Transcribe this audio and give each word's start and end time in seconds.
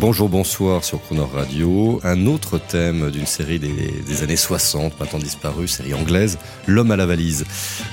Bonjour, 0.00 0.30
bonsoir 0.30 0.82
sur 0.82 1.00
Cronor 1.02 1.30
Radio. 1.30 2.00
Un 2.04 2.26
autre 2.26 2.58
thème 2.58 3.10
d'une 3.10 3.26
série 3.26 3.58
des, 3.58 4.22
années 4.22 4.36
60, 4.36 4.98
maintenant 4.98 5.18
disparue, 5.18 5.68
série 5.68 5.92
anglaise, 5.92 6.38
L'homme 6.66 6.90
à 6.90 6.96
la 6.96 7.04
valise. 7.04 7.44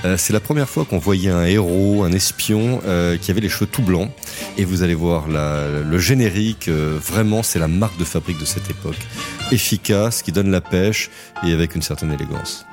Euh, 0.06 0.16
c'est 0.16 0.32
la 0.32 0.40
première 0.40 0.68
fois 0.68 0.86
qu'on 0.86 0.96
voyait 0.96 1.30
un 1.30 1.44
héros, 1.44 2.04
un 2.04 2.12
espion 2.12 2.80
euh, 2.86 3.18
qui 3.18 3.30
avait 3.30 3.42
les 3.42 3.50
cheveux 3.50 3.66
tout 3.66 3.82
blancs. 3.82 4.10
Et 4.56 4.64
vous 4.64 4.82
allez 4.82 4.94
voir 4.94 5.26
le 5.28 5.98
générique, 5.98 6.68
euh, 6.68 6.98
vraiment 6.98 7.42
c'est 7.42 7.58
la 7.58 7.68
marque 7.68 7.98
de 7.98 8.04
fabrique 8.04 8.40
de 8.40 8.46
cette 8.46 8.70
époque. 8.70 8.98
Efficace, 9.52 10.22
qui 10.22 10.32
donne 10.32 10.50
la 10.50 10.62
pêche 10.62 11.10
et 11.44 11.52
avec 11.52 11.74
une 11.74 11.82
certaine 11.82 12.12
élégance. 12.12 12.64